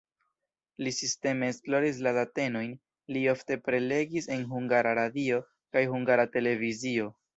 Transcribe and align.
Li 0.85 0.93
sisteme 0.99 1.49
esploris 1.53 1.99
la 2.07 2.13
datenojn, 2.19 2.73
li 3.17 3.23
ofte 3.35 3.59
prelegis 3.67 4.29
en 4.37 4.47
Hungara 4.55 4.95
Radio 5.01 5.39
kaj 5.77 5.85
Hungara 5.93 6.27
Televizio. 6.39 7.13